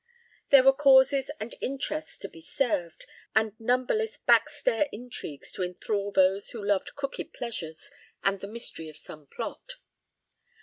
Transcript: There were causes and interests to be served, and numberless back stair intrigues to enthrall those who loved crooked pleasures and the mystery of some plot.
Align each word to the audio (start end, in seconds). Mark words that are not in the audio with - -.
There 0.49 0.63
were 0.63 0.73
causes 0.73 1.29
and 1.39 1.53
interests 1.61 2.17
to 2.17 2.27
be 2.27 2.41
served, 2.41 3.05
and 3.35 3.53
numberless 3.59 4.17
back 4.17 4.49
stair 4.49 4.87
intrigues 4.91 5.51
to 5.51 5.61
enthrall 5.61 6.11
those 6.11 6.49
who 6.49 6.65
loved 6.65 6.95
crooked 6.95 7.33
pleasures 7.33 7.91
and 8.23 8.39
the 8.39 8.47
mystery 8.47 8.89
of 8.89 8.97
some 8.97 9.27
plot. 9.27 9.73